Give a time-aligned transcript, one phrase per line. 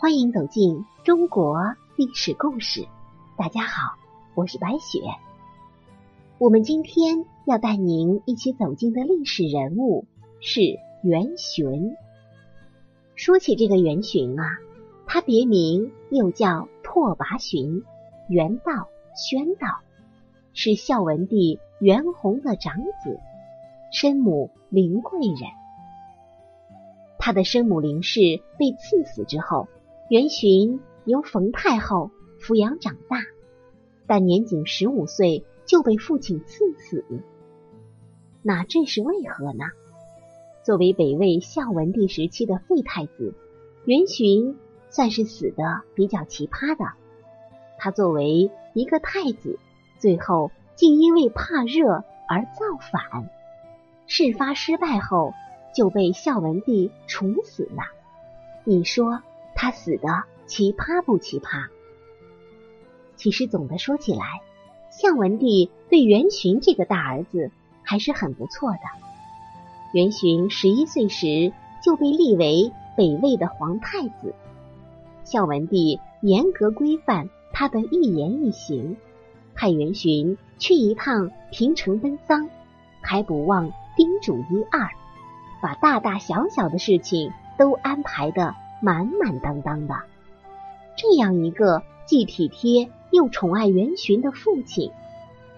[0.00, 2.88] 欢迎走进中国历史故事。
[3.36, 3.98] 大家好，
[4.34, 4.98] 我是白雪。
[6.38, 10.06] 我们今天要带您一起走进的历史人物
[10.40, 10.62] 是
[11.02, 11.94] 袁询。
[13.14, 14.56] 说起这个袁询啊，
[15.04, 17.84] 他别名又叫拓跋寻、
[18.30, 19.82] 袁道、宣道，
[20.54, 22.74] 是孝文帝袁弘的长
[23.04, 23.20] 子，
[23.92, 25.50] 生母林贵人。
[27.18, 29.68] 他的生母林氏被赐死之后。
[30.10, 32.10] 袁洵由冯太后
[32.40, 33.18] 抚养长大，
[34.08, 37.04] 但年仅十五岁就被父亲赐死。
[38.42, 39.66] 那这是为何呢？
[40.64, 43.34] 作为北魏孝文帝时期的废太子，
[43.84, 44.56] 袁洵
[44.90, 46.86] 算是死的比较奇葩的。
[47.78, 49.60] 他作为一个太子，
[50.00, 53.30] 最后竟因为怕热而造反，
[54.08, 55.34] 事发失败后
[55.72, 57.84] 就被孝文帝处死了。
[58.64, 59.22] 你说？
[59.62, 61.66] 他死的奇葩不奇葩？
[63.16, 64.24] 其实总的说起来，
[64.90, 67.50] 孝文帝对袁询这个大儿子
[67.82, 68.78] 还是很不错的。
[69.92, 71.52] 袁询十一岁时
[71.84, 74.34] 就被立为北魏的皇太子，
[75.24, 78.96] 孝文帝严格规范他的一言一行，
[79.54, 82.48] 派袁询去一趟平城奔丧，
[83.02, 84.88] 还不忘叮嘱一二，
[85.60, 88.54] 把大大小小的事情都安排的。
[88.80, 89.94] 满满当当的，
[90.96, 94.90] 这样一个既体贴又宠爱袁洵的父亲，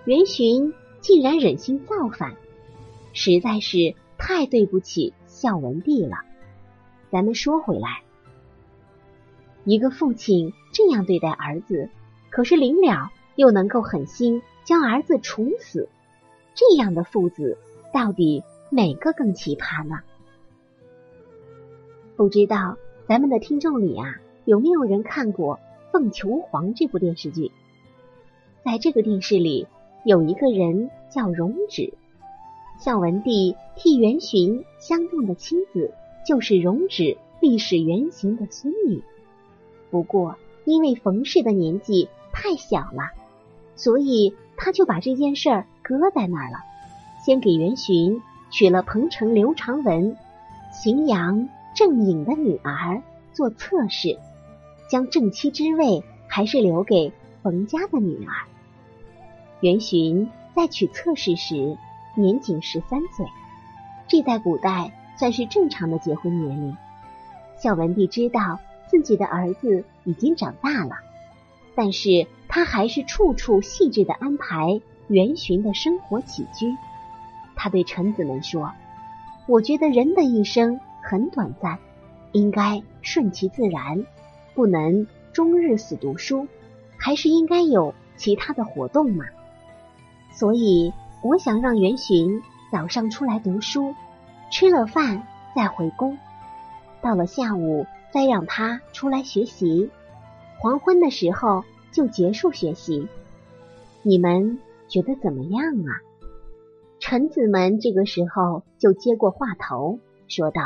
[0.04, 2.34] 袁洵竟然忍心造反，
[3.12, 6.16] 实在是太对不起孝文帝了。
[7.10, 8.02] 咱们说回来，
[9.64, 11.90] 一个父亲这样对待儿子，
[12.30, 15.88] 可是临了又能够狠心将儿子处死，
[16.54, 17.56] 这样的父子
[17.92, 20.00] 到底哪个更奇葩呢？
[22.16, 22.76] 不知道。
[23.08, 25.56] 咱们的听众里啊，有没有人看过
[25.92, 27.50] 《凤求凰》这部电视剧？
[28.64, 29.66] 在这个电视里，
[30.04, 31.94] 有一个人叫容止，
[32.78, 35.92] 孝文帝替元询相中的妻子
[36.24, 39.02] 就是容止历史原型的孙女。
[39.90, 43.10] 不过，因为冯氏的年纪太小了，
[43.74, 46.58] 所以他就把这件事儿搁在那儿了，
[47.26, 50.16] 先给元询娶了彭城刘长文、
[50.72, 51.48] 荥阳。
[51.84, 54.16] 正颖的女儿做侧室，
[54.88, 57.12] 将正妻之位还是留给
[57.42, 58.32] 冯家的女儿。
[59.58, 61.76] 元洵在娶侧室时
[62.14, 63.26] 年仅十三岁，
[64.06, 66.76] 这在古代算是正常的结婚年龄。
[67.58, 70.98] 孝文帝知道自己的儿子已经长大了，
[71.74, 76.76] 但是他还是处处细致的安排元洵的生活起居。
[77.56, 78.70] 他对臣子们说
[79.48, 81.78] ：“我觉得人的一生。”很短暂，
[82.32, 84.06] 应该顺其自然，
[84.54, 86.46] 不能终日死读书，
[86.96, 89.24] 还是应该有其他的活动嘛。
[90.32, 90.92] 所以，
[91.22, 92.40] 我想让元询
[92.70, 93.94] 早上出来读书，
[94.50, 96.16] 吃了饭再回宫，
[97.02, 99.90] 到了下午再让他出来学习，
[100.58, 103.08] 黄昏的时候就结束学习。
[104.02, 104.58] 你们
[104.88, 106.00] 觉得怎么样啊？
[106.98, 109.98] 臣子们这个时候就接过话头，
[110.28, 110.62] 说道。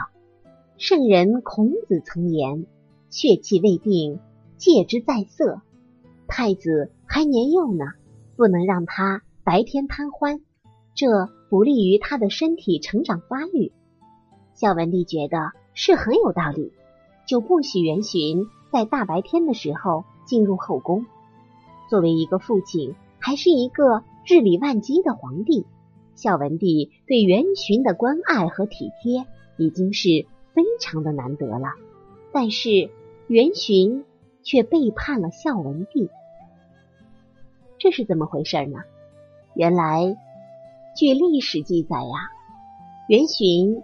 [0.79, 2.67] 圣人孔子曾言
[3.09, 4.21] ：“血气未定，
[4.59, 5.63] 戒之在色。”
[6.29, 7.87] 太子还年幼呢，
[8.37, 10.43] 不能让他白天贪欢，
[10.95, 13.73] 这不利于他的身体成长发育。
[14.53, 16.73] 孝文帝觉得是很有道理，
[17.27, 21.07] 就不许元询在大白天的时候进入后宫。
[21.89, 25.65] 作为一个父亲，还是一个日理万机的皇帝，
[26.15, 29.25] 孝文帝对元询的关爱和体贴
[29.57, 30.27] 已经是。
[30.57, 31.75] 非常的难得了，
[32.33, 32.89] 但是
[33.27, 34.05] 元洵
[34.43, 36.09] 却背叛了孝文帝，
[37.77, 38.79] 这是怎么回事呢？
[39.55, 40.17] 原来，
[40.97, 42.31] 据历史记载呀，
[43.07, 43.83] 元洵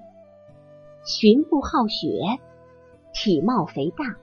[1.04, 2.38] 寻不好学，
[3.12, 4.16] 体貌肥大，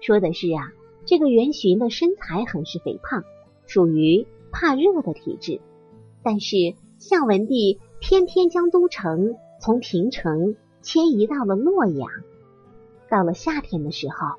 [0.00, 0.70] 说的是啊，
[1.04, 3.24] 这个元洵的身材很是肥胖，
[3.66, 5.60] 属于怕热的体质。
[6.22, 6.56] 但是
[7.00, 10.54] 孝文帝偏偏将都城从平城。
[10.84, 12.08] 迁移到了洛阳。
[13.08, 14.36] 到了夏天的时候，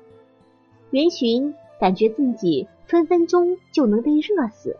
[0.90, 4.76] 元洵感觉自己分分钟就能被热死，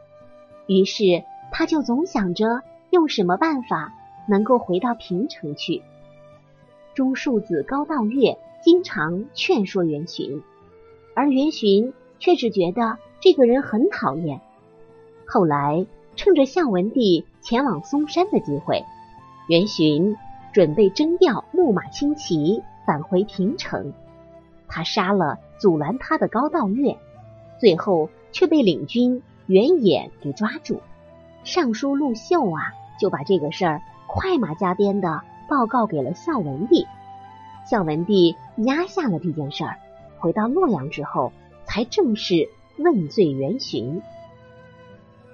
[0.66, 3.92] 于是他就总想着用什么办法
[4.28, 5.82] 能够回到平城去。
[6.94, 10.42] 中庶子高道岳经常劝说元洵，
[11.14, 14.40] 而元洵却只觉得这个人很讨厌。
[15.26, 18.84] 后来趁着孝文帝前往嵩山的机会，
[19.48, 20.16] 元洵。
[20.56, 23.92] 准备征调木马轻骑返回平城，
[24.66, 26.96] 他杀了阻拦他的高道月，
[27.60, 30.80] 最后却被领军袁衍给抓住。
[31.44, 36.86] 尚书陆秀啊，就把这个事儿快马加鞭的报告给了孝文帝。
[37.70, 39.76] 孝文帝压下了这件事儿，
[40.20, 41.34] 回到洛阳之后，
[41.66, 42.48] 才正式
[42.78, 44.00] 问罪袁寻。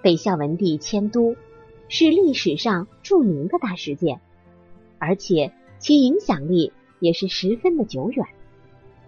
[0.03, 1.37] 被孝文帝迁都，
[1.89, 4.21] 是历史上著名的大事件，
[5.03, 5.51] 而且
[5.81, 8.25] 其影响力也是十分的久远。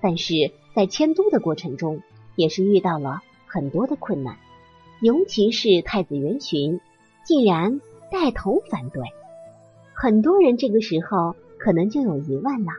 [0.01, 2.03] 但是在迁都的过程中，
[2.35, 4.37] 也是遇到了很多的困难，
[5.01, 6.81] 尤其是太子元巡。
[7.25, 7.81] 竟然
[8.11, 9.03] 带头反对，
[9.95, 12.73] 很多人这个时候可能就有疑问了：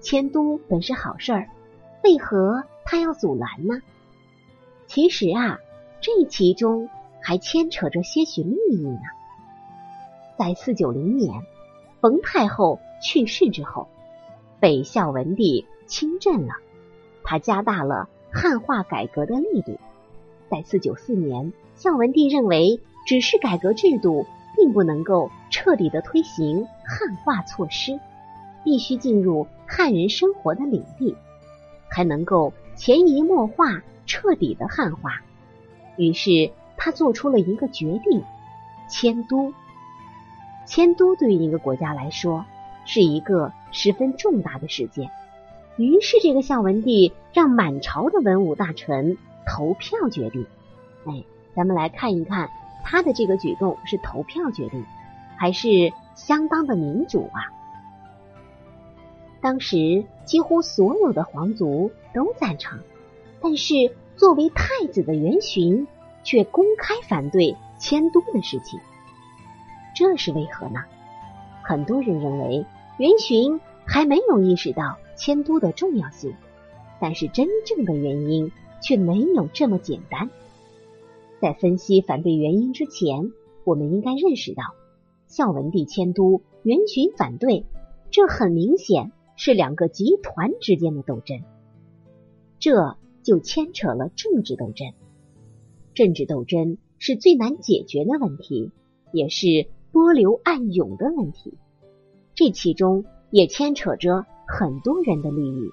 [0.00, 1.50] 迁都本是好事儿，
[2.02, 3.82] 为何他要阻拦呢？
[4.88, 5.60] 其实啊，
[6.00, 6.88] 这其中
[7.22, 8.98] 还牵扯着些许利益呢。
[10.36, 11.42] 在四九零年，
[12.00, 13.88] 冯太后去世之后，
[14.58, 16.54] 北孝文帝亲政了，
[17.22, 19.78] 他加大了汉化改革的力度。
[20.50, 22.80] 在四九四年，孝文帝认为。
[23.06, 27.98] 只是改革制度，并不能够彻底的推行汉化措施，
[28.62, 31.16] 必须进入汉人生活的领地，
[31.90, 35.22] 才能够潜移默化、彻底的汉化。
[35.96, 38.22] 于是他做出了一个决定：
[38.88, 39.54] 迁都。
[40.66, 42.44] 迁都对于一个国家来说
[42.84, 45.10] 是一个十分重大的事件。
[45.76, 49.16] 于是这个孝文帝让满朝的文武大臣
[49.46, 50.46] 投票决定。
[51.06, 51.24] 哎，
[51.54, 52.50] 咱们来看一看。
[52.82, 54.82] 他的这个举动是投票决定，
[55.36, 57.52] 还是相当的民主啊？
[59.42, 62.80] 当时几乎所有的皇族都赞成，
[63.42, 63.74] 但是
[64.16, 65.86] 作为太子的元巡
[66.24, 68.80] 却公开反对迁都的事情，
[70.00, 70.80] 这是为何呢？
[71.62, 72.64] 很多人认为
[72.96, 76.32] 元寻还没有意识到迁都的重要性，
[76.98, 78.50] 但是真正的原因
[78.80, 80.30] 却没有这么简单。
[81.38, 83.30] 在分析反对原因之前，
[83.62, 84.62] 我们应该认识到，
[85.26, 87.66] 孝文帝迁都，元寻反对，
[88.10, 91.42] 这很明显是两个集团之间的斗争，
[92.58, 94.94] 这就牵扯了政治斗争。
[95.92, 98.70] 政治斗争是最难解决的问题，
[99.12, 101.58] 也是波流暗涌的问题。
[102.34, 105.70] 这其中也牵扯着很多人的利益。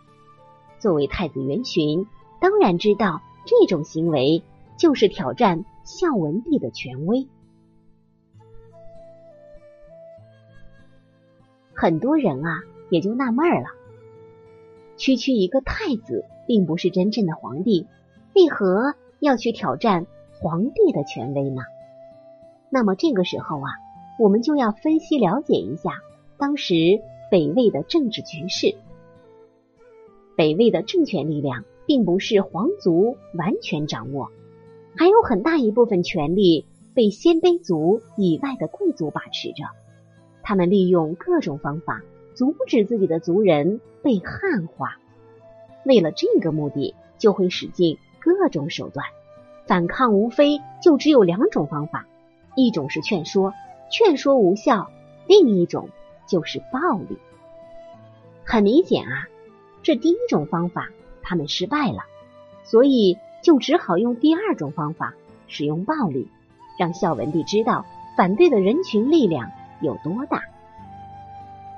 [0.79, 2.05] 作为太子元巡，
[2.39, 4.43] 当然知道这种行为。
[4.77, 7.27] 就是挑战孝文帝的权威。
[11.73, 12.59] 很多人啊，
[12.91, 13.69] 也就纳闷了：
[14.95, 17.87] 区区一个太子，并不是真正的皇帝，
[18.35, 20.05] 为何要去挑战
[20.39, 21.63] 皇帝的权威呢？
[22.69, 23.71] 那么这个时候啊，
[24.19, 26.01] 我们就要分析了解一下
[26.37, 28.75] 当时北魏的政治局势。
[30.35, 34.31] 北魏的政权力量并不是皇族完全掌握。
[34.95, 36.65] 还有很大一部分权力
[36.95, 39.63] 被鲜卑族以外的贵族把持着，
[40.41, 42.01] 他们利用各种方法
[42.33, 44.97] 阻止自己的族人被汉化。
[45.85, 49.05] 为了这个目的，就会使尽各种手段。
[49.67, 52.07] 反抗无非就只有两种方法：
[52.55, 53.53] 一种是劝说，
[53.89, 54.87] 劝说无效；
[55.27, 55.89] 另一种
[56.27, 57.17] 就是暴力。
[58.43, 59.27] 很明显啊，
[59.83, 60.89] 这第一种方法
[61.21, 61.99] 他们失败了，
[62.63, 63.17] 所以。
[63.43, 65.13] 就只好用第二种方法，
[65.47, 66.27] 使用暴力，
[66.77, 67.85] 让孝文帝知道
[68.17, 70.41] 反对的人群力量有多大。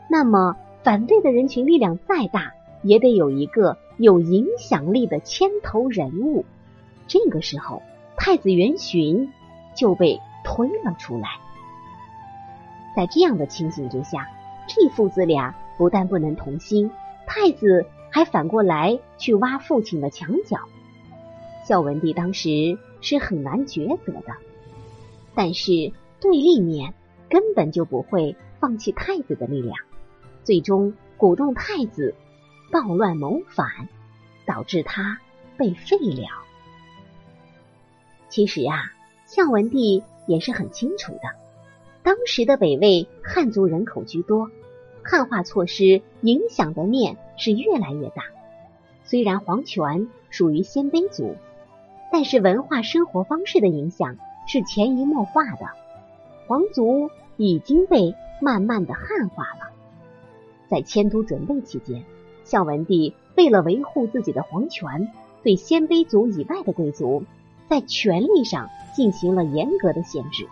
[0.09, 6.45] 那么，反对的人群力量再大，也得有一个有影响力的牵头人物。
[7.07, 7.83] 这个时候，
[8.15, 9.31] 太子元巡
[9.75, 11.27] 就被推了出来。
[12.95, 14.27] 在这样的情形之下，
[14.67, 16.91] 这父子俩不但不能同心，
[17.25, 20.59] 太子还反过来去挖父亲的墙角。
[21.65, 24.33] 孝文帝当时是很难抉择的，
[25.35, 26.93] 但是对立面
[27.29, 29.77] 根本就不会放弃太子的力量，
[30.43, 32.15] 最终鼓动太子
[32.71, 33.87] 暴乱谋反，
[34.45, 35.19] 导致他
[35.57, 36.27] 被废了。
[38.29, 38.91] 其实啊，
[39.25, 41.21] 孝文帝也是很清楚的，
[42.09, 44.49] 当时的北魏汉族人口居多，
[45.03, 48.23] 汉化措施影响的面是越来越大。
[49.03, 51.35] 虽然皇权属于鲜卑族。
[52.11, 55.67] 但是文化生活方式的影响是潜移默化的，
[56.47, 59.69] 皇族已经被慢慢的汉化了。
[60.67, 62.03] 在迁都准备期间，
[62.43, 65.11] 孝文帝为了维护自己的皇权，
[65.43, 67.23] 对鲜卑族以外的贵族
[67.69, 70.47] 在权力上进行了严格的限制，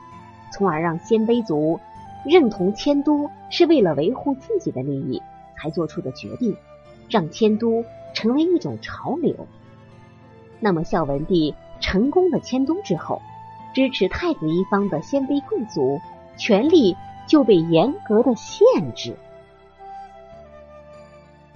[0.52, 1.80] 从而让鲜卑族
[2.26, 5.22] 认同迁都是为了维护自己的利益
[5.58, 6.56] 才做出的决定，
[7.10, 9.48] 让迁都成为一种潮流。
[10.60, 13.22] 那么孝文帝成功的迁都之后，
[13.74, 16.00] 支持太子一方的鲜卑贵族
[16.38, 16.96] 权力
[17.28, 19.16] 就被严格的限制。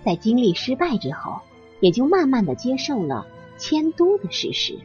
[0.03, 1.41] 在经历失败之后，
[1.79, 3.25] 也就慢慢的接受了
[3.57, 4.77] 迁都的事实。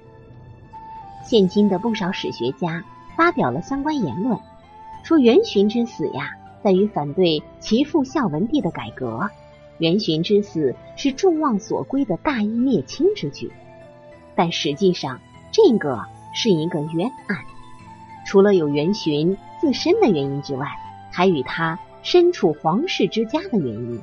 [1.25, 2.85] 现今的不少史学家
[3.17, 4.39] 发表了相关言论，
[5.03, 6.31] 说元勋之死呀，
[6.63, 9.29] 在于反对其父孝文帝的改革。
[9.79, 13.51] 元勋之死是众望所归的大义灭亲之举，
[14.35, 15.21] 但实际上
[15.51, 16.05] 这个
[16.35, 17.39] 是一个冤案。
[18.27, 20.67] 除了有元勋自身的原因之外，
[21.13, 24.01] 还与他身处皇室之家的原因。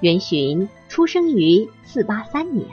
[0.00, 2.66] 元勋出生于四八三年，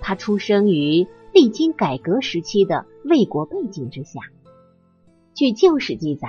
[0.00, 4.20] 他出生于历经改革时期的魏国背景之下。
[5.34, 6.28] 据旧史记载，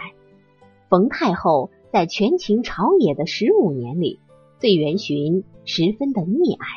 [0.89, 4.19] 冯太后在权倾朝野的十五年里，
[4.59, 6.67] 对元洵十分的溺爱，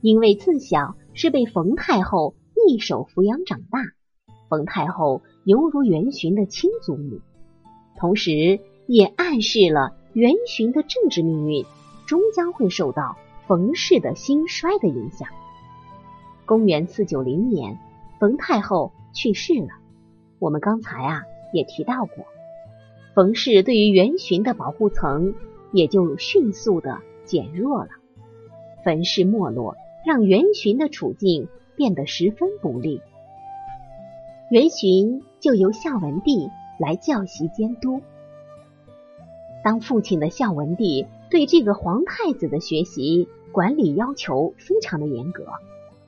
[0.00, 2.34] 因为自小是被冯太后
[2.68, 3.80] 一手抚养长大，
[4.48, 7.20] 冯太后犹如元勋的亲祖母，
[7.96, 11.64] 同时也暗示了元勋的政治命运。
[12.06, 15.28] 终将会受到冯氏的兴衰的影响。
[16.46, 17.78] 公元四九零年，
[18.18, 19.68] 冯太后去世了。
[20.38, 22.26] 我们刚才啊也提到过，
[23.14, 25.34] 冯氏对于元勋的保护层
[25.72, 27.90] 也就迅速的减弱了。
[28.84, 29.76] 冯氏没落，
[30.06, 33.00] 让元勋的处境变得十分不利。
[34.50, 38.00] 元勋就由孝文帝来教习监督。
[39.64, 41.06] 当父亲的孝文帝。
[41.30, 45.44] 对这个皇太子的学习管理要求非常的严格，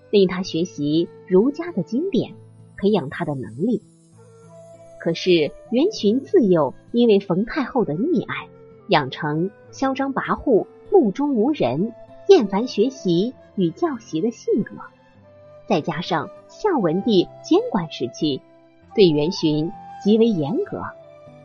[0.09, 2.33] 令他学习儒家的经典，
[2.79, 3.83] 培养他的能力。
[5.01, 8.49] 可是元勋自幼因为冯太后的溺爱，
[8.89, 11.95] 养成嚣张跋扈、目中无人、
[12.29, 14.77] 厌烦学习与教习的性格，
[15.67, 18.43] 再加上孝文帝监管时期
[18.95, 19.73] 对元勋
[20.05, 20.83] 极为严格，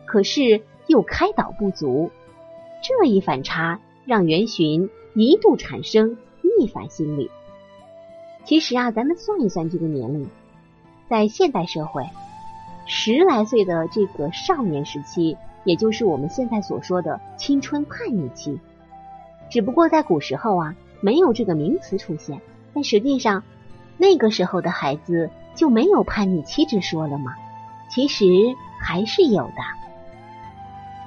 [0.04, 2.10] 可是又开导不足。
[2.82, 7.30] 这一反差让元勋一度产生逆反心理。
[8.44, 10.28] 其实啊，咱们算一算这个年龄，
[11.08, 12.04] 在现代社会，
[12.86, 18.58] 十来岁的这个少年时期，也就是我们现在所说的青春叛逆期。
[19.50, 22.40] 只不过在古时候啊，没有这个名词出现，
[22.72, 23.42] 但实际上
[23.98, 27.34] 那个时候的孩子就没有叛逆期之说了吗？
[27.88, 28.24] 其实
[28.80, 29.52] 还是有的。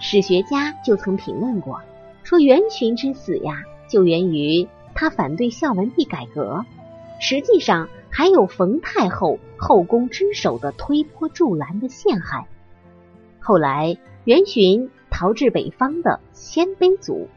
[0.01, 1.81] 史学家就曾评论过，
[2.23, 6.65] 说元勋之死呀，就源于他反对孝文帝改革，
[7.19, 12.47] 实际上还有冯太后后宫之首的推波助澜的陷害。
[13.39, 17.27] 后来元勋逃至北方的鲜卑族，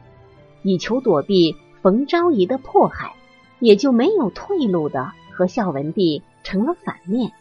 [0.63, 3.13] 以求躲避冯昭仪的迫害，
[3.59, 7.31] 也就没有退路的和孝文帝成了反面。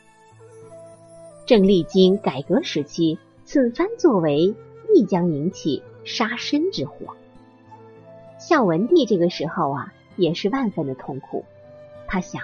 [1.47, 4.55] 正历经改革时期，此番作为。
[4.95, 7.17] 必将引起杀身之祸。
[8.39, 11.47] 孝文帝这个时候啊，也是万分的痛苦。
[12.07, 12.43] 他想，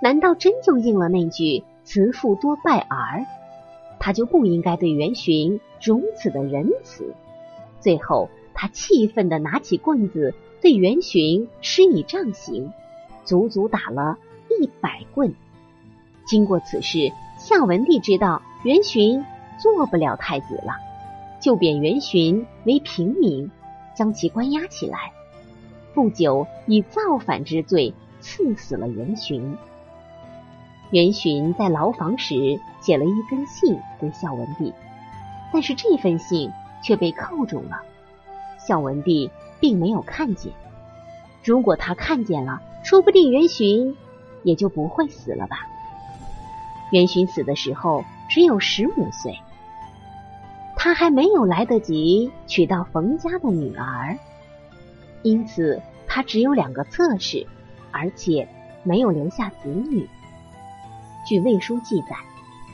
[0.00, 3.24] 难道真就应了那句“慈父多败儿”？
[3.98, 7.14] 他就不应该对元勋如此的仁慈。
[7.80, 12.70] 最后，他气愤的拿起棍子对元勋施以杖刑，
[13.24, 14.18] 足足打了
[14.60, 15.34] 一百棍。
[16.26, 19.24] 经过此事，孝文帝知道元勋
[19.58, 20.74] 做不了太子了。
[21.40, 23.50] 就贬元勋为平民，
[23.96, 25.12] 将其关押起来。
[25.94, 29.56] 不久，以造反之罪赐死了元勋。
[30.90, 34.72] 元洵在牢房时写了一封信给孝文帝，
[35.52, 36.50] 但是这封信
[36.82, 37.82] 却被扣住了。
[38.58, 39.30] 孝文帝
[39.60, 40.52] 并没有看见。
[41.44, 43.94] 如果他看见了，说不定元洵
[44.42, 45.66] 也就不会死了吧。
[46.90, 49.38] 元勋死的时候只有十五岁。
[50.74, 54.16] 他还没有来得及娶到冯家的女儿，
[55.22, 57.46] 因此他只有两个侧室，
[57.90, 58.48] 而且
[58.84, 60.08] 没有留下子女。
[61.28, 62.16] 据魏书记载，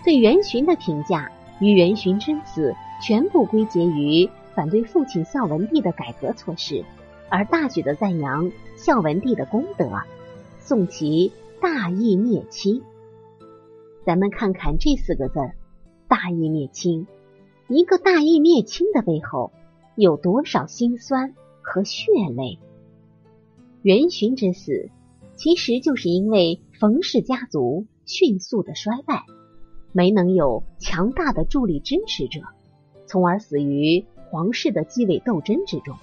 [0.04, 6.84] 对元洵的评价与元洵之死全部归结于反对父亲孝文帝的改革措施，
[7.28, 9.90] 而大举的赞扬孝文帝的功德，
[10.60, 12.80] 颂其大义灭亲。
[14.06, 15.40] 咱们看看这四个字
[16.06, 17.08] 大义灭亲”。
[17.66, 19.50] 一个大义灭亲的背后，
[19.96, 22.60] 有多少辛酸和血泪？
[23.82, 24.90] 元洵之死，
[25.34, 29.24] 其实就是因为冯氏家族迅速的衰败，
[29.92, 32.40] 没能有强大的助力支持者，
[33.06, 35.96] 从而死于皇室的继位斗争之中，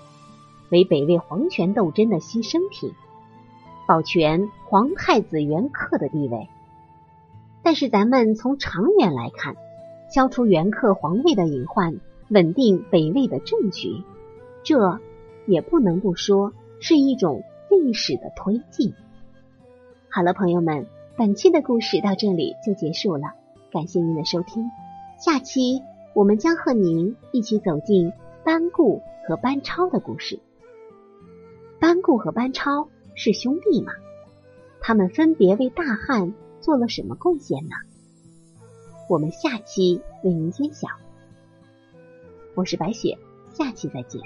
[0.70, 2.92] 为北魏皇权斗争的牺牲品。
[3.88, 6.48] 保全皇太子元恪的地位。
[7.62, 9.56] 但是咱们从长远来看，
[10.10, 14.04] 消除元恪皇位的隐患，稳定北魏的政局，
[14.64, 15.00] 这
[15.46, 18.94] 也不能不说是一种历史的推进。
[20.10, 20.88] 好了，朋友们，
[21.18, 23.34] 本期的故事到这里就结束了，
[23.70, 24.72] 感谢您的收听。
[25.20, 28.14] 下期我们将和您一起走进
[28.46, 30.40] 班固和班超的故事。
[31.80, 33.92] 班固和班超是兄弟吗？
[34.80, 37.76] 他们分别为大汉做了什么贡献呢？
[39.10, 40.88] 我们下期为您揭晓。
[42.56, 43.18] 我是白雪，
[43.54, 44.22] 下期再见。